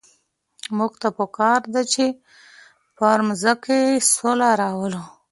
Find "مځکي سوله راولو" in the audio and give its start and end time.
3.27-5.03